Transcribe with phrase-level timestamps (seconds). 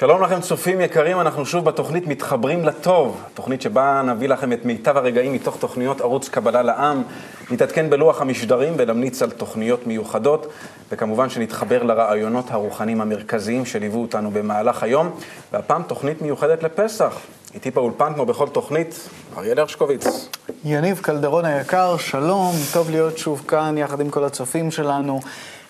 [0.00, 4.96] שלום לכם צופים יקרים, אנחנו שוב בתוכנית מתחברים לטוב, תוכנית שבה נביא לכם את מיטב
[4.96, 7.02] הרגעים מתוך תוכניות ערוץ קבלה לעם,
[7.50, 10.46] נתעדכן בלוח המשדרים ונמליץ על תוכניות מיוחדות,
[10.90, 15.10] וכמובן שנתחבר לרעיונות הרוחניים המרכזיים שליוו אותנו במהלך היום,
[15.52, 17.20] והפעם תוכנית מיוחדת לפסח.
[17.54, 19.08] איתי באולפן, כמו בכל תוכנית,
[19.38, 20.28] אריאל הרשקוביץ.
[20.64, 25.20] יניב קלדרון היקר, שלום, טוב להיות שוב כאן יחד עם כל הצופים שלנו.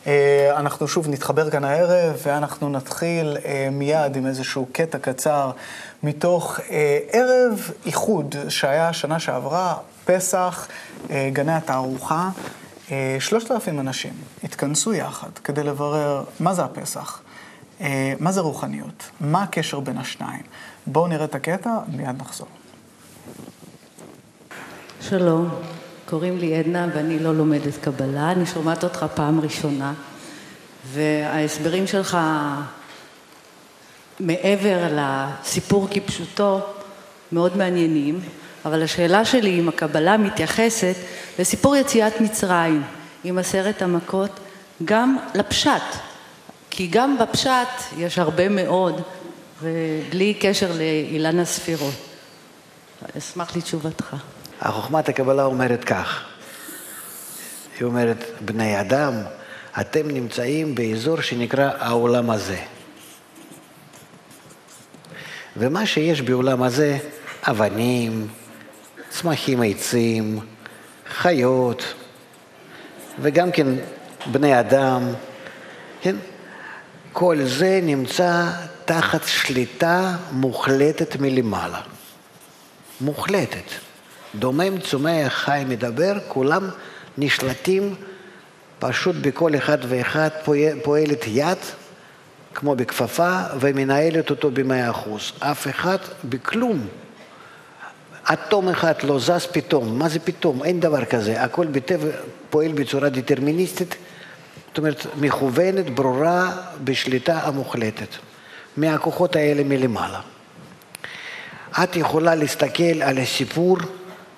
[0.07, 5.51] אה, אנחנו שוב נתחבר כאן הערב, ואנחנו נתחיל אה, מיד עם איזשהו קטע קצר
[6.03, 9.75] מתוך אה, ערב איחוד שהיה שנה שעברה,
[10.05, 10.69] פסח,
[11.33, 12.31] גני התערוכה.
[13.19, 14.13] שלושת אלפים אנשים
[14.45, 17.23] התכנסו יחד כדי לברר מה זה הפסח,
[18.21, 20.43] מה זה רוחניות, מה הקשר בין השניים.
[20.87, 22.47] בואו נראה את הקטע, מיד נחזור.
[25.01, 25.51] שלום.
[26.11, 29.93] קוראים לי עדנה ואני לא לומדת קבלה, אני שומעת אותך פעם ראשונה,
[30.93, 32.19] וההסברים שלך
[34.21, 36.61] מעבר לסיפור כפשוטו
[37.33, 38.21] מאוד מעניינים,
[38.65, 40.95] אבל השאלה שלי אם הקבלה מתייחסת
[41.39, 42.83] לסיפור יציאת מצרים
[43.25, 44.31] עם עשרת המכות
[44.85, 45.83] גם לפשט,
[46.71, 49.01] כי גם בפשט יש הרבה מאוד
[49.63, 51.95] ובלי קשר לאילן הספירות.
[53.19, 54.17] אשמח לתשובתך.
[54.61, 56.25] החוכמת הקבלה אומרת כך,
[57.79, 59.15] היא אומרת, בני אדם,
[59.81, 62.59] אתם נמצאים באזור שנקרא העולם הזה.
[65.57, 66.99] ומה שיש בעולם הזה,
[67.43, 68.29] אבנים,
[69.09, 70.41] צמחים עצים,
[71.09, 71.95] חיות,
[73.21, 73.67] וגם כן
[74.27, 75.13] בני אדם,
[76.03, 76.17] כן?
[77.13, 78.51] כל זה נמצא
[78.85, 81.81] תחת שליטה מוחלטת מלמעלה.
[83.01, 83.90] מוחלטת.
[84.35, 86.69] דומם, צומח, חי, מדבר, כולם
[87.19, 87.95] נשלטים
[88.79, 90.29] פשוט בכל אחד ואחד
[90.83, 91.59] פועלת יד,
[92.55, 95.33] כמו בכפפה, ומנהלת אותו במאה אחוז.
[95.39, 96.87] אף אחד בכלום.
[98.33, 99.99] אטום אחד לא זז פתאום.
[99.99, 100.65] מה זה פתאום?
[100.65, 101.43] אין דבר כזה.
[101.43, 102.09] הכל בטבע
[102.51, 103.95] פועל בצורה דטרמיניסטית,
[104.69, 106.53] זאת אומרת, מכוונת, ברורה,
[106.85, 108.09] בשליטה המוחלטת.
[108.77, 110.21] מהכוחות האלה מלמעלה.
[111.83, 113.77] את יכולה להסתכל על הסיפור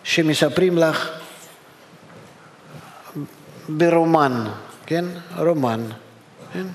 [0.04, 1.10] שמספרים לך
[3.68, 4.44] ברומן,
[4.86, 5.04] כן?
[5.36, 5.80] רומן,
[6.52, 6.66] כן?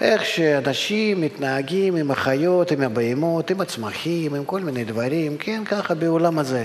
[0.00, 5.62] איך שאנשים מתנהגים עם החיות, עם הבהמות, עם הצמחים, עם כל מיני דברים, כן?
[5.64, 6.64] ככה בעולם הזה.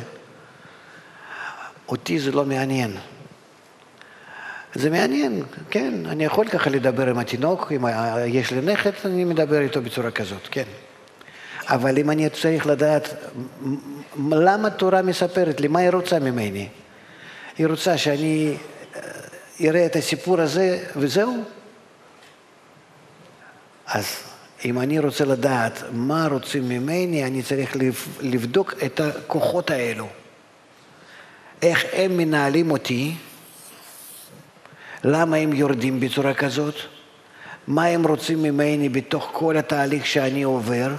[1.89, 2.97] אותי זה לא מעניין.
[4.75, 7.85] זה מעניין, כן, אני יכול ככה לדבר עם התינוק, אם
[8.25, 10.63] יש לי נכד, אני מדבר איתו בצורה כזאת, כן.
[11.73, 13.09] אבל אם אני צריך לדעת
[14.31, 16.67] למה התורה מספרת לי, מה היא רוצה ממני?
[17.57, 18.57] היא רוצה שאני
[18.95, 19.01] אה,
[19.61, 21.43] אראה את הסיפור הזה וזהו?
[23.87, 24.05] אז
[24.65, 27.75] אם אני רוצה לדעת מה רוצים ממני, אני צריך
[28.21, 30.07] לבדוק את הכוחות האלו.
[31.61, 33.15] איך הם מנהלים אותי,
[35.03, 36.75] למה הם יורדים בצורה כזאת,
[37.67, 40.91] מה הם רוצים ממני בתוך כל התהליך שאני עובר.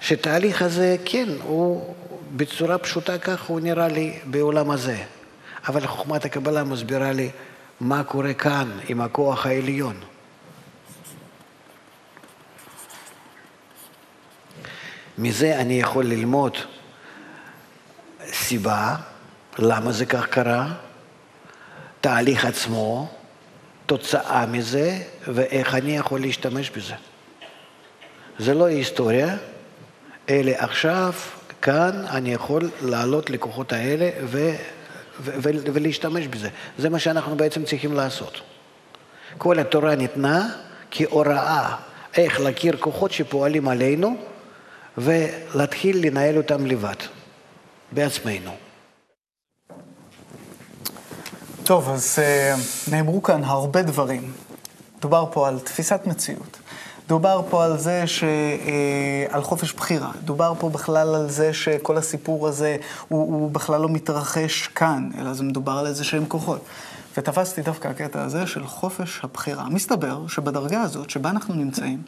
[0.00, 1.94] שתהליך הזה, כן, הוא
[2.36, 5.04] בצורה פשוטה ככה הוא נראה לי בעולם הזה.
[5.68, 7.30] אבל חוכמת הקבלה מסבירה לי
[7.80, 10.00] מה קורה כאן עם הכוח העליון.
[15.18, 16.56] מזה אני יכול ללמוד
[18.32, 18.96] סיבה,
[19.58, 20.74] למה זה כך קרה,
[22.00, 23.08] תהליך עצמו,
[23.86, 24.98] תוצאה מזה,
[25.28, 26.94] ואיך אני יכול להשתמש בזה.
[28.38, 29.36] זה לא היסטוריה,
[30.28, 31.12] אלא עכשיו,
[31.62, 34.54] כאן, אני יכול לעלות לכוחות האלה ו,
[35.20, 36.48] ו, ו, ולהשתמש בזה.
[36.78, 38.40] זה מה שאנחנו בעצם צריכים לעשות.
[39.38, 40.48] כל התורה ניתנה
[40.90, 41.76] כהוראה
[42.16, 44.16] איך להכיר כוחות שפועלים עלינו
[44.98, 46.94] ולהתחיל לנהל אותם לבד,
[47.92, 48.50] בעצמנו.
[51.64, 54.32] טוב, אז uh, נאמרו כאן הרבה דברים.
[55.00, 56.58] דובר פה על תפיסת מציאות.
[57.08, 58.24] דובר פה על זה ש...
[58.24, 60.10] אה, על חופש בחירה.
[60.24, 62.76] דובר פה בכלל על זה שכל הסיפור הזה
[63.08, 66.60] הוא, הוא בכלל לא מתרחש כאן, אלא זה מדובר על איזה שהם כוחות.
[67.16, 69.68] ותפסתי דווקא הקטע הזה של חופש הבחירה.
[69.68, 72.02] מסתבר שבדרגה הזאת, שבה אנחנו נמצאים,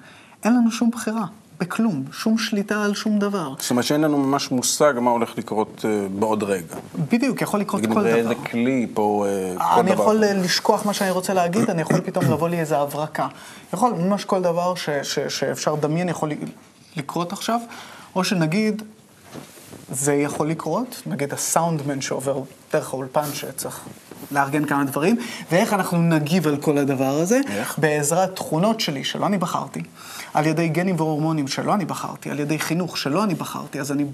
[0.44, 1.24] אין לנו שום בחירה.
[1.60, 3.54] בכלום, שום שליטה על שום דבר.
[3.58, 6.76] זאת אומרת שאין לנו ממש מושג מה הולך לקרות uh, בעוד רגע.
[7.12, 8.06] בדיוק, יכול לקרות כל דבר.
[8.06, 9.80] איזה כלי פה, uh, כל דבר.
[9.80, 10.42] אני יכול אחר.
[10.42, 13.26] לשכוח מה שאני רוצה להגיד, אני יכול פתאום לבוא לי איזה הברקה.
[13.72, 16.32] יכול, ממש כל דבר ש, ש, שאפשר לדמיין יכול
[16.96, 17.60] לקרות עכשיו,
[18.16, 18.82] או שנגיד,
[19.90, 22.42] זה יכול לקרות, נגיד הסאונדמן שעובר
[22.72, 23.80] דרך האולפן שצריך
[24.30, 25.16] לארגן כמה דברים,
[25.52, 27.40] ואיך אנחנו נגיב על כל הדבר הזה.
[27.48, 27.78] איך?
[27.78, 29.82] בעזרת תכונות שלי שלא אני בחרתי,
[30.34, 34.04] על ידי גנים והורמונים שלא אני בחרתי, על ידי חינוך שלא אני בחרתי, אז אני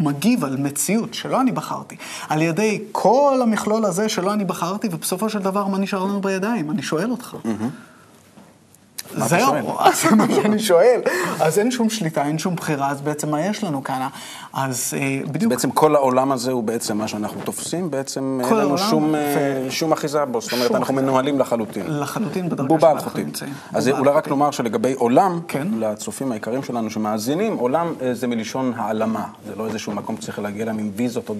[0.00, 1.96] מגיב על מציאות שלא אני בחרתי,
[2.28, 6.70] על ידי כל המכלול הזה שלא אני בחרתי, ובסופו של דבר מה נשאר לנו בידיים?
[6.70, 7.36] אני שואל אותך.
[7.44, 7.68] מה אתה שואל?
[7.68, 9.00] זהו, אז
[10.00, 11.00] זה מה שאני שואל.
[11.40, 14.08] אז אין שום שליטה, אין שום בחירה, אז בעצם מה יש לנו כאן?
[14.52, 15.52] אז אה, בדיוק...
[15.52, 19.92] בעצם כל העולם הזה הוא בעצם מה שאנחנו תופסים, בעצם אין לנו שום, אה, שום
[19.92, 20.94] אחיזה בו, זאת אומרת, אנחנו.
[20.94, 21.84] מנוהלים לחלוטין.
[21.88, 23.26] לחלוטין בדרגה בובה שבה על אנחנו חוטים.
[23.26, 23.52] נמצאים.
[23.72, 24.28] אז בובה אולי על רק.
[24.28, 25.68] נאמר שלגבי עולם, כן.
[25.78, 29.24] לצופים היקרים שלנו שמאזינים, עולם אה, זה מלשון העלמה.
[29.46, 31.34] זה לא איזשהו מקום שצריך להגיע אליו עם ויזות או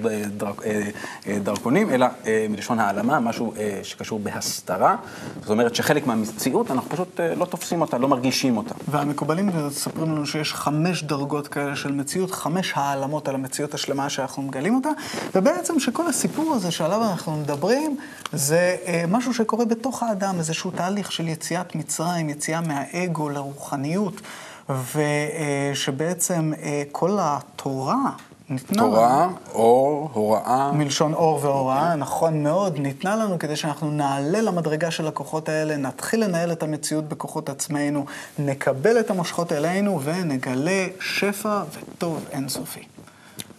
[1.42, 2.06] דרכונים, אלא
[2.50, 4.96] מלשון העלמה, משהו שקשור בהסתרה.
[5.40, 8.75] זאת אומרת שחלק מהמציאות, אנחנו פשוט לא תופסים אותה, לא מרגישים אותה.
[8.88, 14.43] והמקובלים מספרים לנו שיש חמש דרגות כאלה של מציאות, חמש העלמות על המציאות השלמה שאנחנו
[14.43, 14.88] מגלים אותה,
[15.35, 17.97] ובעצם שכל הסיפור הזה שעליו אנחנו מדברים,
[18.32, 24.20] זה אה, משהו שקורה בתוך האדם, איזשהו תהליך של יציאת מצרים, יציאה מהאגו לרוחניות,
[24.69, 28.11] ושבעצם אה, כל התורה
[28.52, 28.93] ניתנה לנו.
[28.93, 30.72] תורה, אור, הוראה.
[30.72, 36.25] מלשון אור והוראה, נכון מאוד, ניתנה לנו כדי שאנחנו נעלה למדרגה של הכוחות האלה, נתחיל
[36.25, 38.04] לנהל את המציאות בכוחות עצמנו,
[38.38, 42.82] נקבל את המושכות אלינו ונגלה שפע וטוב אינסופי.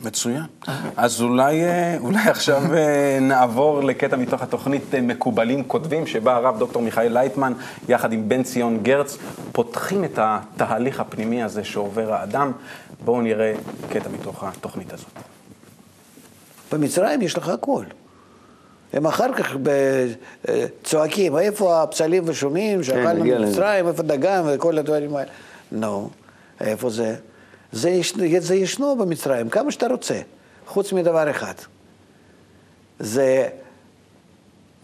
[0.03, 0.43] מצוין.
[0.97, 6.59] אז אולי, אה, אולי עכשיו אה, נעבור לקטע מתוך התוכנית אה, מקובלים כותבים, שבה הרב
[6.59, 7.53] דוקטור מיכאל לייטמן,
[7.89, 9.17] יחד עם בן ציון גרץ,
[9.51, 12.51] פותחים את התהליך הפנימי הזה שעובר האדם.
[13.05, 13.53] בואו נראה
[13.89, 15.11] קטע מתוך התוכנית הזאת.
[16.71, 17.85] במצרים יש לך הכל.
[18.93, 19.55] הם אחר כך
[20.49, 23.45] אה, צועקים, איפה הפסלים ושומים שאכלנו לזה.
[23.45, 25.31] במצרים, איפה דגן וכל הדברים האלה.
[25.71, 26.09] נו,
[26.61, 27.15] איפה זה?
[27.71, 30.21] זה, יש, זה ישנו במצרים, כמה שאתה רוצה,
[30.67, 31.53] חוץ מדבר אחד.
[32.99, 33.47] זה,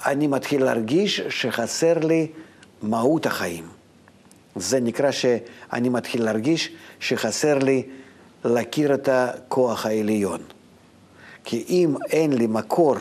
[0.06, 2.28] אני מתחיל להרגיש שחסר לי
[2.82, 3.68] מהות החיים.
[4.56, 7.84] זה נקרא שאני מתחיל להרגיש שחסר לי
[8.46, 10.40] להכיר את הכוח העליון.
[11.44, 12.96] כי אם אין לי מקור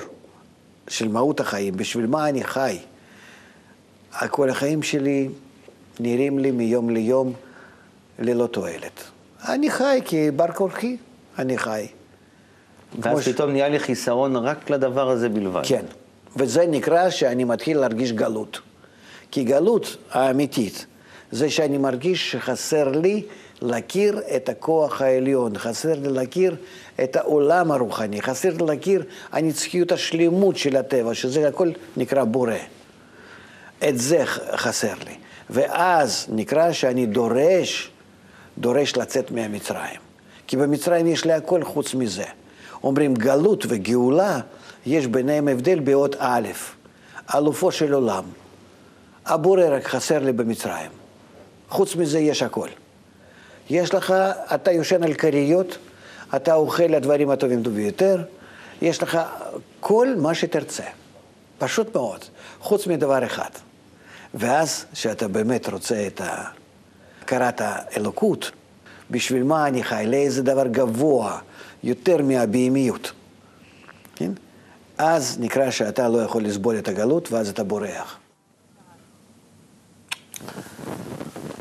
[0.88, 2.78] של מהות החיים, בשביל מה אני חי?
[4.30, 5.28] כל החיים שלי
[6.00, 7.32] נראים לי מיום ליום
[8.18, 9.02] ללא תועלת.
[9.48, 10.96] אני חי כי בר כורחי,
[11.38, 11.86] אני חי.
[13.00, 15.62] ואז ש- פתאום נהיה לי חיסרון רק לדבר הזה בלבד.
[15.68, 15.84] כן,
[16.36, 18.60] וזה נקרא שאני מתחיל להרגיש גלות.
[19.30, 20.86] כי גלות האמיתית
[21.32, 23.22] זה שאני מרגיש שחסר לי
[23.62, 26.56] להכיר את הכוח העליון, חסר לי להכיר
[27.04, 32.54] את העולם הרוחני, חסר לי להכיר הנצחיות השלמות של הטבע, שזה הכל נקרא בורא.
[33.88, 34.24] את זה
[34.56, 35.14] חסר לי.
[35.50, 37.90] ואז נקרא שאני דורש,
[38.58, 40.00] דורש לצאת מהמצרים.
[40.46, 42.24] כי במצרים יש לי הכל חוץ מזה.
[42.84, 44.40] אומרים גלות וגאולה,
[44.86, 46.48] יש ביניהם הבדל באות א',
[47.34, 48.24] אלופו של עולם.
[49.26, 50.90] הבורא רק חסר לי במצרים.
[51.68, 52.68] חוץ מזה יש הכל.
[53.70, 54.14] יש לך,
[54.54, 55.78] אתה יושן על כריות,
[56.36, 58.22] אתה אוכל הדברים הטובים ביותר,
[58.82, 59.18] יש לך
[59.80, 60.84] כל מה שתרצה.
[61.58, 62.24] פשוט מאוד,
[62.60, 63.50] חוץ מדבר אחד.
[64.34, 66.20] ואז, כשאתה באמת רוצה את
[67.22, 68.50] הכרת האלוקות,
[69.10, 70.04] בשביל מה אני חי?
[70.06, 71.38] לאיזה דבר גבוה
[71.84, 73.12] יותר מהבהמיות.
[74.16, 74.32] כן?
[74.98, 78.17] אז נקרא שאתה לא יכול לסבול את הגלות, ואז אתה בורח.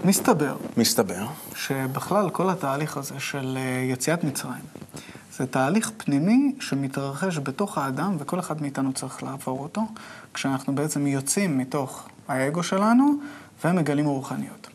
[0.08, 1.26] מסתבר מסתבר.
[1.56, 4.64] שבכלל כל התהליך הזה של אה, יציאת מצרים,
[5.38, 9.82] זה תהליך פנימי שמתרחש בתוך האדם, וכל אחד מאיתנו צריך לעבור אותו,
[10.34, 13.14] כשאנחנו בעצם יוצאים מתוך האגו שלנו
[13.66, 14.68] ומגלים רוחניות.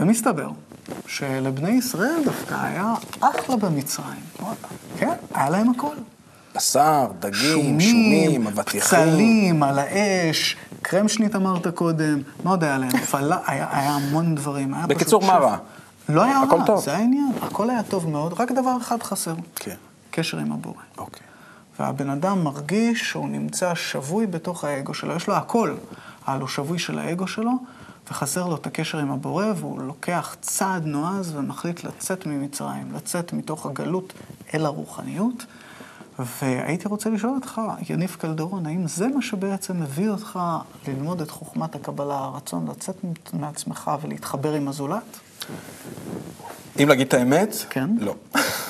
[0.00, 0.50] ומסתבר
[1.06, 4.22] שלבני ישראל דווקא היה אחלה במצרים.
[4.98, 5.96] כן, היה להם הכל.
[6.56, 8.80] בשר, דגים, שומים, אבטיחים.
[8.80, 12.96] פצלים, על האש, קרם שנית אמרת קודם, מה עוד היה להם?
[13.10, 14.74] פלה, היה, היה המון דברים.
[14.74, 15.38] היה בקיצור, מה.
[15.38, 15.56] רע?
[16.08, 16.76] לא היה רע.
[16.76, 17.32] זה העניין.
[17.42, 19.34] הכל היה טוב מאוד, רק דבר אחד חסר.
[19.54, 19.76] כן,
[20.10, 20.82] קשר עם הבורא.
[20.98, 21.22] אוקיי.
[21.78, 25.74] והבן אדם מרגיש שהוא נמצא שבוי בתוך האגו שלו, יש לו הכל,
[26.28, 27.52] אבל הוא שבוי של האגו שלו,
[28.10, 33.66] וחסר לו את הקשר עם הבורא, והוא לוקח צעד נועז ומחליט לצאת ממצרים, לצאת מתוך
[33.66, 34.12] הגלות
[34.54, 35.46] אל הרוחניות.
[36.18, 40.38] והייתי רוצה לשאול אותך, יניב קלדרון, האם זה מה שבעצם מביא אותך
[40.88, 42.96] ללמוד את חוכמת הקבלה, הרצון לצאת
[43.32, 45.02] מעצמך ולהתחבר עם הזולת?
[46.82, 47.90] אם להגיד את האמת, כן.
[47.98, 48.14] לא.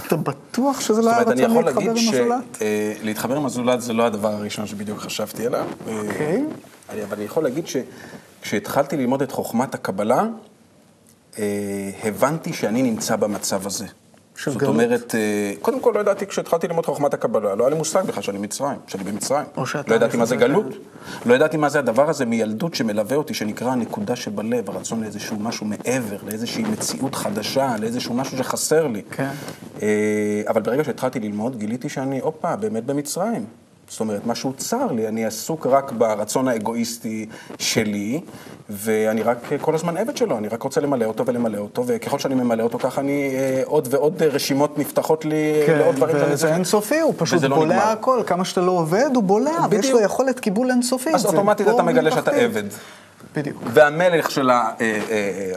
[0.06, 2.62] אתה בטוח שזה זאת לא היה אומרת, אני רצון יכול להתחבר להגיד עם הזולת?
[3.02, 5.66] שלהתחבר עם הזולת זה לא הדבר הראשון שבדיוק חשבתי עליו.
[5.88, 6.44] אה, אוקיי.
[6.90, 10.24] אני- אבל אני יכול להגיד שכשהתחלתי ללמוד את חוכמת הקבלה,
[11.38, 11.44] אה,
[12.04, 13.86] הבנתי שאני נמצא במצב הזה.
[14.36, 14.62] של זאת?
[14.62, 18.22] אומרת, אה, קודם כל לא ידעתי כשהתחלתי ללמוד חוכמת הקבלה, לא היה לי מושג בכלל
[18.22, 19.46] שאני מצרים, שאני במצרים.
[19.56, 20.66] או שאתה לא ידעתי מה זה גלות,
[21.26, 25.66] לא ידעתי מה זה הדבר הזה מילדות שמלווה אותי, שנקרא הנקודה שבלב, הרצון לאיזשהו משהו
[25.66, 29.02] מעבר, לאיזושהי מציאות חדשה, לאיזשהו משהו שחסר לי.
[29.10, 29.30] כן.
[29.82, 33.44] אה, אבל ברגע שהתחלתי ללמוד, גיליתי שאני, הופה, באמת במצרים.
[33.88, 37.26] זאת אומרת, משהו צר לי, אני עסוק רק ברצון האגואיסטי
[37.58, 38.20] שלי,
[38.70, 42.18] ואני רק אה, כל הזמן עבד שלו, אני רק רוצה למלא אותו ולמלא אותו, וככל
[42.18, 46.18] שאני ממלא אותו, ככה אני, אה, עוד ועוד אה, רשימות נפתחות לי כן, לעוד דברים
[46.18, 46.54] שאני וזה.
[46.54, 47.88] אינסופי, הוא פשוט לא בולע נגמר.
[47.88, 50.00] הכל, כמה שאתה לא עובד, הוא בולע, ויש בדיוק.
[50.00, 51.14] לו יכולת קיבול אינסופית.
[51.14, 52.30] אז אוטומטית אתה מגלה שאתה.
[52.30, 52.64] עבד.
[53.36, 53.62] בדיוק.
[53.66, 54.70] והמלך של אה,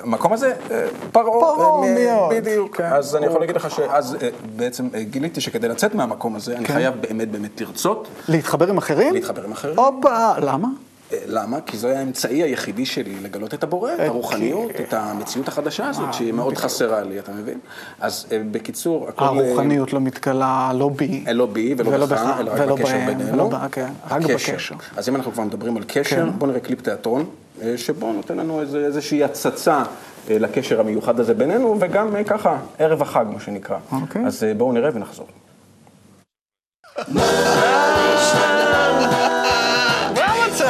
[0.04, 1.26] המקום הזה, אה, פרעה.
[1.40, 2.78] פרעה אה, מאוד, בדיוק.
[2.78, 2.84] כן.
[2.84, 6.66] אז אני יכול להגיד לך שאז אה, בעצם אה, גיליתי שכדי לצאת מהמקום הזה, אני
[6.66, 6.74] כן.
[6.74, 9.14] חייב באמת באמת לרצות, להתחבר עם אחרים?
[9.14, 9.80] להתחבר עם אחרים.
[9.80, 10.68] הופה, למה?
[11.14, 11.62] אה, למה?
[11.62, 16.14] כי זה היה האמצעי היחידי שלי לגלות את הבורא, את הרוחניות, את המציאות החדשה הזאת,
[16.14, 17.60] שהיא מאוד חסרה לי, אתה מבין?
[18.00, 19.26] אז אה, בקיצור, הכל...
[19.26, 21.24] אה, הרוחניות לא מתגלה, לא בי.
[21.28, 23.50] אה, לא בי ולא בך, אלא רק בקשר בינינו.
[23.72, 24.22] כן, רק.
[24.22, 24.76] בקשר.
[24.98, 26.32] אז אם אנחנו כבר מדברים על קשר, כן.
[26.38, 27.26] בואו נראה קליפ תיאטרון, אה,
[27.78, 29.84] שבו נותן לנו איזה- איזושהי הצצה
[30.30, 33.78] אה, לקשר המיוחד הזה בינינו, וגם אה, ככה, ערב החג, מה שנקרא.
[33.92, 34.26] אוקיי.
[34.26, 35.28] אז אה, בואו נראה ונחזור.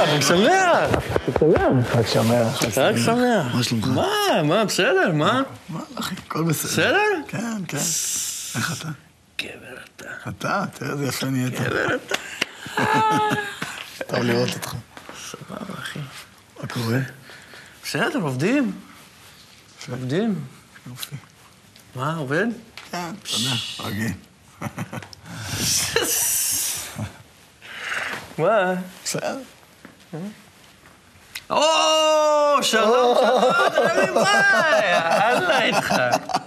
[0.06, 1.00] חג שמח.
[1.89, 2.58] חג שמח.
[2.60, 3.56] חג שמח.
[3.56, 3.88] מה שלומך?
[3.88, 4.08] מה,
[4.44, 5.41] מה, בסדר, מה?
[5.70, 6.70] מה, אחי, הכל בסדר.
[6.72, 6.98] בסדר?
[7.27, 7.77] כן, כן.
[8.56, 8.88] איך אתה?
[9.41, 10.29] גבר אתה.
[10.29, 11.53] אתה, תראה איזה יפה נהיית.
[11.62, 12.15] גבר אתה.
[14.08, 14.74] טוב לראות אותך.
[15.29, 16.00] סבבה, אחי.
[16.62, 16.98] מה קורה?
[17.84, 18.72] בסדר, עובדים.
[19.92, 20.36] עובדים.
[20.88, 21.16] יופי.
[21.96, 22.46] מה, עובד?
[22.92, 24.12] כן, יודע, רגיל.
[28.38, 28.74] מה?
[29.04, 29.38] בסדר.
[31.50, 31.58] או,
[32.62, 35.94] שלום, שלום, תראה לי ביי, יאללה איתך.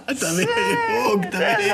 [0.07, 1.73] תביא חיבוק, תביא.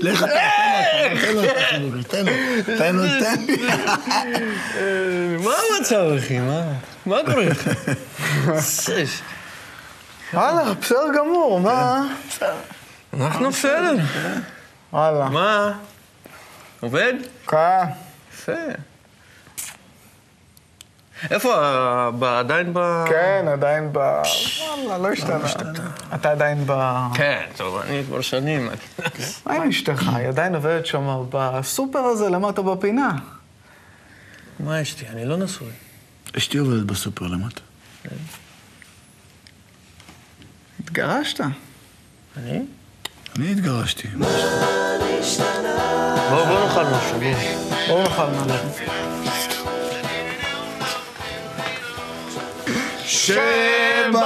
[0.00, 2.32] לך, תן לו, תן לו, תן לו,
[2.78, 3.56] תן לו, תן לי.
[5.44, 6.38] מה המצב, אחי?
[6.38, 6.62] מה?
[7.06, 7.68] מה קורה לך?
[8.62, 9.20] שש.
[10.34, 12.06] וואלה, בסדר גמור, מה?
[13.14, 13.96] אנחנו בסדר.
[14.92, 15.28] וואלה.
[15.28, 15.72] מה?
[16.80, 17.14] עובד?
[17.46, 17.84] כן.
[18.34, 18.52] יפה.
[21.30, 21.54] איפה?
[22.38, 23.04] עדיין ב...
[23.08, 23.98] כן, עדיין ב...
[23.98, 25.48] וואלה, לא השתנה.
[26.14, 26.96] אתה עדיין ב...
[27.14, 28.70] כן, טוב, אני כבר שנים.
[29.46, 30.02] מה עם אשתך?
[30.16, 33.10] היא עדיין עובדת שם בסופר הזה למטה בפינה.
[34.60, 35.08] מה יש לי?
[35.08, 35.68] אני לא נשוי.
[36.38, 37.60] אשתי עובדת בסופר למטה.
[40.80, 41.40] התגרשת.
[42.36, 42.60] אני?
[43.36, 44.08] אני התגרשתי.
[44.08, 44.26] בוא,
[46.44, 47.56] בוא נאכל משהו, בוא.
[47.88, 48.86] בואו נאכל משהו.
[53.06, 54.20] שבשמיים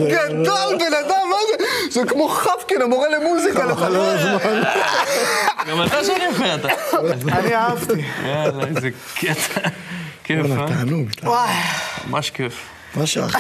[0.09, 1.65] גדול, בן אדם, מה זה?
[1.91, 3.65] זה כמו חפקין, המורה למוזיקה.
[3.65, 4.63] לפעמים.
[5.69, 6.67] גם אתה שואל יפה אתה.
[7.37, 7.93] אני אהבתי.
[8.25, 9.69] יאללה, איזה קטע.
[10.23, 10.67] כיף, אה?
[10.67, 11.09] תענוג.
[11.23, 11.53] וואי.
[12.07, 12.53] ממש כיף.
[12.95, 13.37] מה שייך?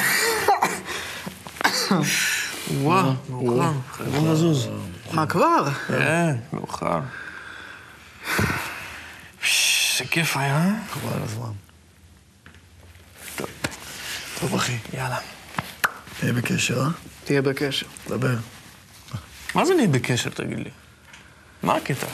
[2.81, 3.71] וואו, מאוחר.
[3.97, 4.69] חייבים לזוז.
[5.11, 5.63] מה כבר?
[5.87, 6.99] כן, מאוחר.
[9.43, 10.69] איזה כיף היה, אה?
[10.91, 11.68] חבל על הזמן.
[14.39, 14.77] טוב, אחי.
[14.93, 15.17] יאללה.
[16.19, 16.87] תהיה בקשר, אה?
[17.23, 17.85] תהיה בקשר.
[18.07, 18.35] דבר.
[19.55, 20.69] מה זה נהיה בקשר, תגיד לי?
[21.63, 22.07] מה הקטע?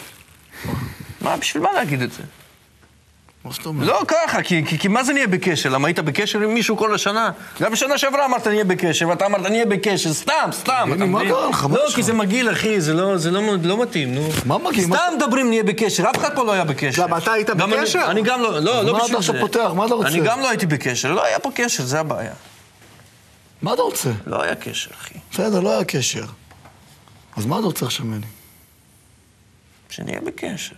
[1.22, 2.24] מה, בשביל מה להגיד את זה?
[3.46, 3.88] מה זאת אומרת?
[3.88, 5.70] לא ככה, כי, כי, כי מה זה נהיה בקשר?
[5.70, 7.32] למה היית בקשר עם מישהו כל השנה?
[7.62, 11.20] גם בשנה שעברה אמרת נהיה בקשר, ואתה אמרת נהיה בקשר, סתם, סתם, אתה מה?
[11.28, 11.64] קרה לך?
[11.66, 12.04] מה לא, כי?
[12.04, 14.30] זה מגעיל, אחי, זה לא, זה לא, לא מתאים, נו.
[14.46, 14.88] מה מגעיל?
[14.88, 17.04] מה- סתם מדברים נהיה בקשר, אף אחד פה לא היה בקשר.
[17.04, 18.12] למה, אתה היית גם אני- בקשר?
[18.12, 19.42] אני גם לא, לא, לא מה בשביל אתה עכשיו זה.
[19.42, 19.72] פותח?
[19.76, 20.10] מה אתה רוצה?
[20.10, 22.34] אני גם לא הייתי בקשר, לא היה פה קשר, זה הבעיה.
[23.62, 24.10] מה אתה רוצה?
[24.28, 25.14] לא היה קשר, אחי.
[25.32, 26.26] בסדר, לא היה קשר.
[27.38, 28.26] אז מה אתה רוצה עכשיו ממני?
[29.90, 30.76] שנהיה בקשר.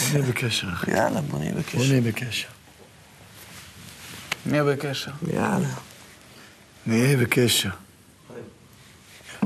[0.00, 0.90] בוא נהיה בקשר, אחי.
[0.90, 1.78] יאללה, בוא נהיה בוא בקשר.
[1.78, 2.48] נהיה בקשר.
[4.46, 5.10] נהיה בקשר.
[5.32, 5.68] יאללה.
[6.86, 7.70] נהיה בקשר.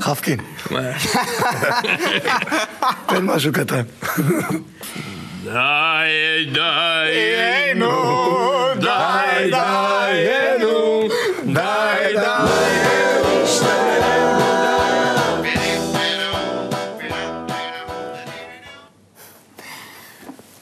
[0.00, 0.40] חפקין,
[3.06, 3.82] תן משהו קטן.
[5.44, 9.56] די, די, נו, די, דיינו,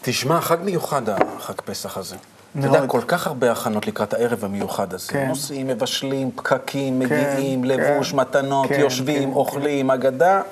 [0.08, 2.16] תשמע, חג מיוחד החג פסח הזה.
[2.58, 2.90] אתה יודע, מאוד.
[2.90, 5.12] כל כך הרבה הכנות לקראת הערב המיוחד הזה.
[5.12, 5.28] כן.
[5.28, 7.68] נוסעים, מבשלים, פקקים, כן, מגיעים, כן.
[7.68, 10.42] לבוש, מתנות, כן, יושבים, כן, אוכלים, אגדה.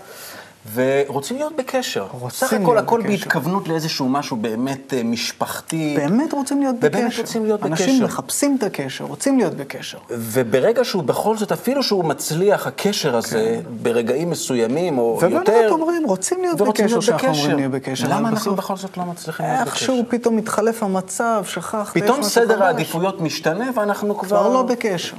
[0.74, 2.06] ורוצים להיות בקשר.
[2.12, 3.10] רוצים סך הכל להיות הכל בקשר.
[3.10, 5.94] בהתכוונות לאיזשהו משהו באמת אה, משפחתי.
[5.96, 6.88] באמת רוצים להיות בקשר.
[6.98, 8.04] ובאמת רוצים להיות אנשים בקשר.
[8.04, 9.98] מחפשים את הקשר, רוצים להיות בקשר.
[10.10, 15.68] וברגע שהוא בכל זאת, אפילו שהוא מצליח, הקשר הזה, ברגעים מסוימים או ובאמת יותר...
[15.70, 17.40] אומרים, רוצים להיות ורוצים בקשר, להיות שאנחנו בקשר.
[17.40, 18.08] אומרים נהיה בקשר.
[18.08, 19.70] למה אנחנו בסוף- בכל זאת לא מצליחים להיות בקשר?
[19.70, 22.62] איכשהו פתאום מתחלף המצב, שכחת, פתאום סדר.
[22.62, 24.26] העדיפויות משתנה ואנחנו כבר...
[24.28, 25.16] כבר לא בקשר.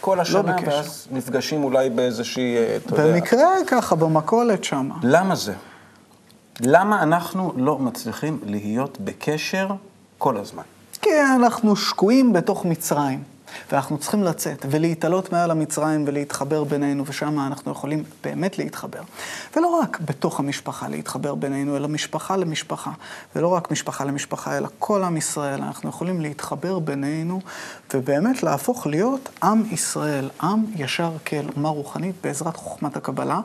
[0.00, 0.68] כל השנה, בקשר.
[0.76, 3.12] ואז נפגשים אולי באיזושהי, אה, אתה יודע...
[3.12, 4.90] במקרה ככה, במכולת שם.
[5.02, 5.54] למה זה?
[6.60, 9.68] למה אנחנו לא מצליחים להיות בקשר
[10.18, 10.62] כל הזמן?
[11.02, 13.22] כי אנחנו שקועים בתוך מצרים,
[13.72, 19.00] ואנחנו צריכים לצאת ולהתעלות מעל המצרים ולהתחבר בינינו, ושם אנחנו יכולים באמת להתחבר.
[19.56, 22.90] ולא רק בתוך המשפחה להתחבר בינינו, אלא משפחה למשפחה.
[23.36, 25.62] ולא רק משפחה למשפחה, אלא כל עם ישראל.
[25.62, 27.40] אנחנו יכולים להתחבר בינינו,
[27.94, 33.40] ובאמת להפוך להיות עם ישראל, עם ישר כאל אומה רוחנית בעזרת חוכמת הקבלה.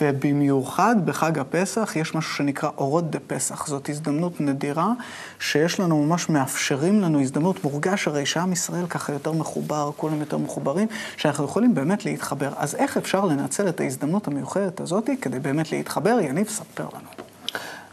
[0.00, 3.66] ובמיוחד בחג הפסח יש משהו שנקרא אורות דה פסח.
[3.66, 4.92] זאת הזדמנות נדירה
[5.40, 10.38] שיש לנו, ממש מאפשרים לנו הזדמנות, מורגש הרי שעם ישראל ככה יותר מחובר, כולם יותר
[10.38, 12.52] מחוברים, שאנחנו יכולים באמת להתחבר.
[12.56, 16.18] אז איך אפשר לנצל את ההזדמנות המיוחדת הזאת כדי באמת להתחבר?
[16.20, 17.21] יניב, ספר לנו.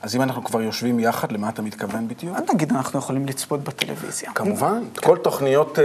[0.01, 2.37] אז אם אנחנו כבר יושבים יחד, למה אתה מתכוון בדיוק?
[2.37, 4.31] אל תגיד, אנחנו יכולים לצפות בטלוויזיה.
[4.35, 5.83] כמובן, כל תוכניות, אה,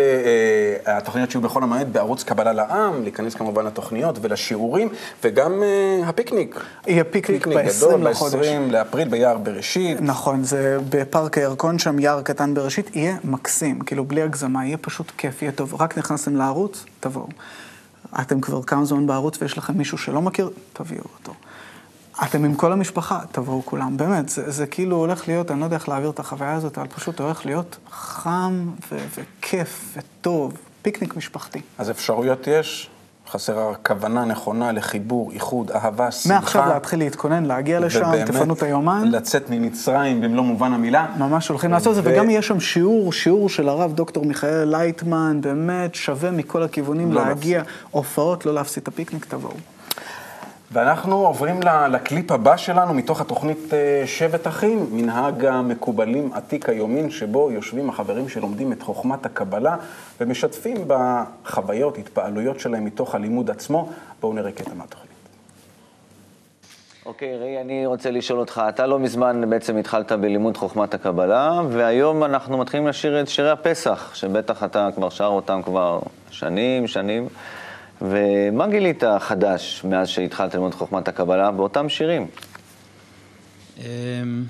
[0.86, 4.88] אה, התוכניות שיהיו בחול המועד בערוץ קבלה לעם, להיכנס כמובן לתוכניות ולשיעורים,
[5.24, 6.60] וגם אה, הפיקניק.
[6.86, 8.34] יהיה פיקניק פיקניק ב-20 גדול, לחודש.
[8.48, 10.00] ב-20 לאפריל ביער בראשית.
[10.00, 15.12] נכון, זה בפארק הירקון שם, יער קטן בראשית, יהיה מקסים, כאילו בלי הגזמה, יהיה פשוט
[15.18, 15.82] כיף, יהיה טוב.
[15.82, 17.28] רק נכנסתם לערוץ, תבואו.
[18.20, 21.34] אתם כבר כמה זמן בערוץ ויש לכם מישהו שלא מכיר, תביאו אותו.
[22.22, 23.96] אתם עם כל המשפחה, תבואו כולם.
[23.96, 26.86] באמת, זה, זה כאילו הולך להיות, אני לא יודע איך להעביר את החוויה הזאת, אבל
[26.86, 31.60] פשוט הולך להיות חם ו- וכיף וטוב, פיקניק משפחתי.
[31.78, 32.90] אז אפשרויות יש,
[33.30, 36.34] חסרה כוונה נכונה לחיבור, איחוד, אהבה, שמחה.
[36.34, 39.08] מעכשיו להתחיל להתכונן, להגיע לשם, תפנו את היומן.
[39.10, 41.06] לצאת ממצרים במלוא מובן המילה.
[41.18, 44.68] ממש הולכים לעשות את זה, ו- וגם יהיה שם שיעור, שיעור של הרב דוקטור מיכאל
[44.68, 49.54] לייטמן, באמת שווה מכל הכיוונים לא להגיע, הופעות, לא להפסיד את הפיקניק, תבואו.
[50.74, 51.60] ואנחנו עוברים
[51.90, 58.28] לקליפ הבא שלנו מתוך התוכנית אה, שבט אחים, מנהג המקובלים עתיק היומין, שבו יושבים החברים
[58.28, 59.76] שלומדים את חוכמת הקבלה
[60.20, 63.88] ומשתפים בחוויות, התפעלויות שלהם מתוך הלימוד עצמו.
[64.20, 65.10] בואו נראה קטע מהתוכנית.
[67.06, 72.24] אוקיי, ראי, אני רוצה לשאול אותך, אתה לא מזמן בעצם התחלת בלימוד חוכמת הקבלה, והיום
[72.24, 77.28] אנחנו מתחילים לשיר את שירי הפסח, שבטח אתה כבר שר אותם כבר שנים, שנים.
[78.02, 82.26] ומה גילית חדש מאז שהתחלת ללמוד חוכמת הקבלה באותם שירים?
[83.78, 84.44] אמ,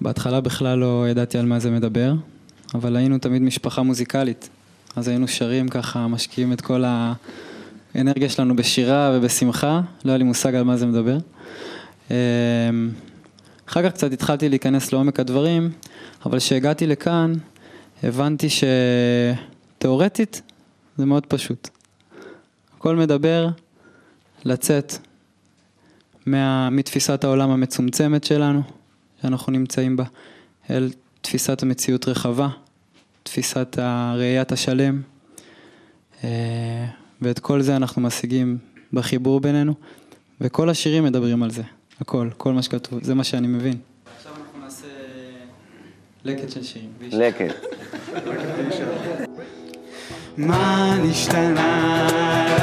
[0.00, 2.12] בהתחלה בכלל לא ידעתי על מה זה מדבר,
[2.74, 4.48] אבל היינו תמיד משפחה מוזיקלית.
[4.96, 6.84] אז היינו שרים ככה, משקיעים את כל
[7.94, 11.18] האנרגיה שלנו בשירה ובשמחה, לא היה לי מושג על מה זה מדבר.
[12.10, 12.16] אמ,
[13.68, 15.70] אחר כך קצת התחלתי להיכנס לעומק הדברים,
[16.26, 17.32] אבל כשהגעתי לכאן,
[18.02, 18.48] הבנתי
[19.78, 20.42] שתאורטית
[20.96, 21.68] זה מאוד פשוט.
[22.82, 23.48] הכל מדבר
[24.44, 24.92] לצאת
[26.26, 28.62] מה, מתפיסת העולם המצומצמת שלנו,
[29.22, 30.04] שאנחנו נמצאים בה,
[30.70, 30.90] אל
[31.20, 32.48] תפיסת המציאות רחבה,
[33.22, 33.78] תפיסת
[34.16, 35.02] ראיית השלם,
[36.24, 36.86] אה,
[37.20, 38.58] ואת כל זה אנחנו משיגים
[38.92, 39.74] בחיבור בינינו,
[40.40, 41.62] וכל השירים מדברים על זה,
[42.00, 43.76] הכל, כל מה שכתוב, זה מה שאני מבין.
[44.16, 44.86] עכשיו אנחנו נעשה
[46.24, 46.90] לקט של שירים.
[47.00, 47.54] לקט.
[50.36, 52.61] מה נשתנה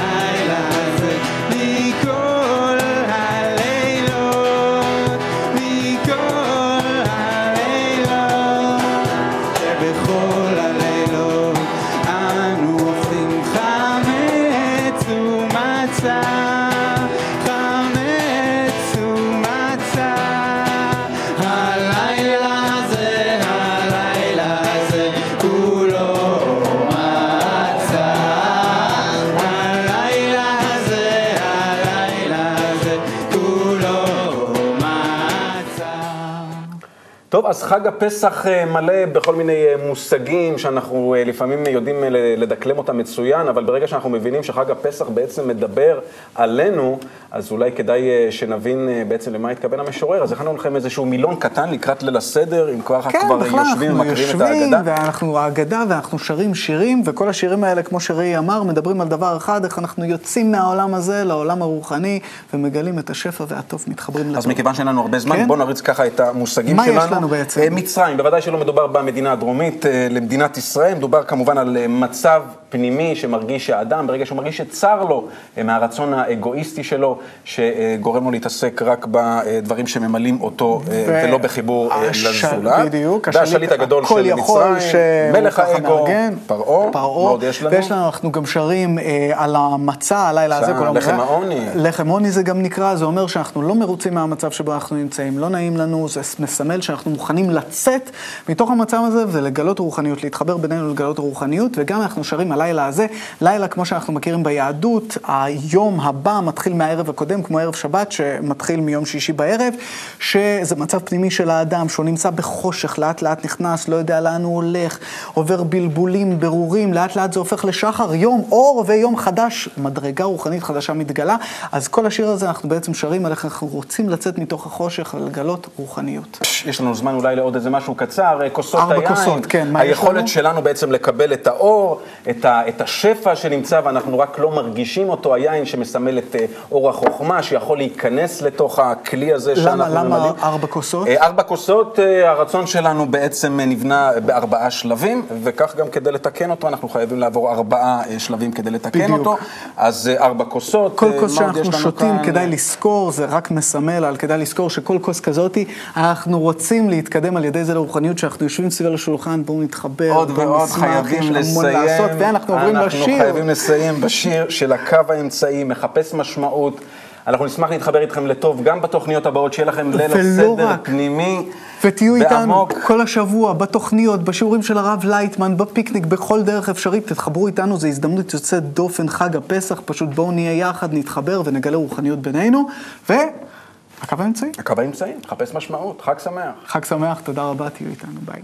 [37.49, 41.95] אז חג הפסח אה, מלא בכל מיני אה, מושגים שאנחנו אה, לפעמים יודעים
[42.37, 45.99] לדקלם אותם מצוין, אבל ברגע שאנחנו מבינים שחג הפסח בעצם מדבר
[46.35, 46.99] עלינו,
[47.31, 50.23] אז אולי כדאי שנבין בעצם למה התכוון המשורר.
[50.23, 53.91] אז הכנו לכם איזשהו מילון קטן לקראת ליל הסדר, אם כבר כן, כבר בכלל, יושבים
[53.91, 54.81] ומקריאים את יושבים, ההגדה.
[54.85, 59.65] ואנחנו האגדה, ואנחנו שרים שירים, וכל השירים האלה, כמו שראי אמר, מדברים על דבר אחד,
[59.65, 62.19] איך אנחנו יוצאים מהעולם הזה לעולם הרוחני,
[62.53, 64.37] ומגלים את השפע והטוב, מתחברים לטוב.
[64.37, 65.47] אז מכיוון שאין לנו הרבה זמן, כן.
[65.47, 67.38] בואו נריץ ככה את המושגים שלנו.
[67.39, 67.61] בעצם?
[67.61, 72.41] אה, מצרים, בוודאי שלא מדובר במדינה הדרומית אה, למדינת ישראל, מדובר כמובן על אה, מצב
[72.69, 75.27] פנימי שמרגיש שהאדם, ברגע שהוא מרגיש שצר לו
[75.57, 81.91] אה, מהרצון האגואיסטי שלו, שגורם לו להתעסק רק בדברים שממלאים אותו אה, ו- ולא בחיבור
[81.91, 82.85] אה, הש- לזולת.
[82.85, 85.01] בדיוק, והשליט הגדול הכל של מצרים, שהוא
[85.41, 86.05] מלך האגו.
[86.47, 87.71] פרעה, עוד יש לנו?
[87.75, 90.73] ויש לנו, אנחנו גם שרים אה, על המצע, הלילה הזה.
[90.79, 91.19] כל לחם.
[91.19, 91.59] העוני.
[91.75, 95.49] לחם עוני זה גם נקרא, זה אומר שאנחנו לא מרוצים מהמצב שבו אנחנו נמצאים, לא
[95.49, 98.09] נעים לנו, זה מסמל שאנחנו מוכנים לצאת
[98.49, 103.05] מתוך המצב הזה ולגלות רוחניות, להתחבר בינינו לגלות רוחניות, וגם אנחנו שרים הלילה הזה,
[103.41, 109.05] לילה כמו שאנחנו מכירים ביהדות, היום הבא מתחיל מהערב הקודם, כמו ערב שבת שמתחיל מיום
[109.05, 109.73] שישי בערב,
[110.19, 114.55] שזה מצב פנימי של האדם, שהוא נמצא בחושך, לאט לאט נכנס, לא יודע לאן הוא
[114.55, 114.99] הולך,
[115.33, 120.93] עובר בלבולים, ברורים, לאט לאט זה הופך לשחר, יום אור ויום חדש, מדרגה רוחנית חדשה
[120.93, 121.35] מתגלה.
[121.71, 125.67] אז כל השיר הזה אנחנו בעצם שרים על איך אנחנו רוצים לצאת מתוך החושך ולגלות
[125.77, 126.39] רוחניות.
[126.65, 129.07] יש לנו זמן אולי לעוד איזה משהו קצר, אה, כוסות ארבע היין.
[129.07, 130.27] כוסות, כן, היכולת לנו?
[130.27, 135.33] שלנו בעצם לקבל את האור, את, ה, את השפע שנמצא, ואנחנו רק לא מרגישים אותו,
[135.33, 140.33] היין שמסמל את אה, אור החוכמה, שיכול להיכנס לתוך הכלי הזה למה, שאנחנו למה ממלאים.
[140.43, 141.07] ארבע כוסות?
[141.07, 146.67] אה, ארבע כוסות, אה, הרצון שלנו בעצם נבנה בארבעה שלבים, וכך גם כדי לתקן אותו,
[146.67, 149.19] אנחנו חייבים לעבור ארבעה שלבים כדי לתקן בדיוק.
[149.19, 149.37] אותו.
[149.77, 150.97] אז ארבע כוסות.
[150.97, 152.25] כל כוס שאנחנו שותים, כאן?
[152.25, 155.65] כדאי לזכור, זה רק מסמל על כדאי לזכור שכל כוס כזאתי,
[155.97, 160.47] אנחנו רוצים להתקדם על ידי זה לרוחניות, שאנחנו יושבים סביב השולחן, בואו נתחבר, עוד בואו
[160.47, 161.73] ועוד נשמח, חייבים לסיים.
[161.73, 162.11] לעשות,
[162.47, 162.99] ואנחנו עוברים לשיר.
[162.99, 166.81] אנחנו חייבים לסיים בשיר של הקו האמצעי, מחפש משמעות.
[167.27, 170.79] אנחנו נשמח להתחבר איתכם לטוב גם בתוכניות הבאות, שיהיה לכם ליל הסדר רק.
[170.83, 171.49] פנימי
[171.83, 172.67] ותהיו איתנו.
[172.83, 178.33] כל השבוע, בתוכניות, בשיעורים של הרב לייטמן, בפיקניק, בכל דרך אפשרית, תתחברו איתנו, זו הזדמנות
[178.33, 182.67] יוצאת דופן, חג הפסח, פשוט בואו נהיה יחד, נתחבר ונגלה רוחניות בינינו,
[183.09, 184.51] והקו האמצעי.
[184.57, 186.53] הקו האמצעי, מחפש משמעות, חג שמח.
[186.67, 188.41] חג שמח, תודה רבה, תהיו איתנו, ביי.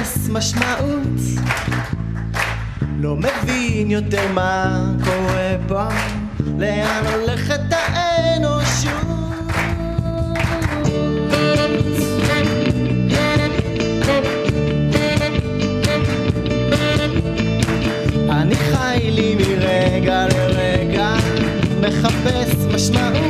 [0.00, 1.20] מחפש משמעות.
[2.98, 5.88] לא מבין יותר מה קורה פה,
[6.58, 8.92] לאן הולכת האנושות.
[18.30, 21.14] אני חי לי מרגע לרגע,
[21.80, 23.25] מחפש משמעות.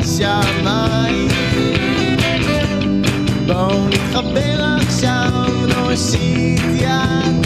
[0.00, 1.28] השמיים.
[3.46, 7.39] בואו נתחבר עכשיו, נושיט ידיים.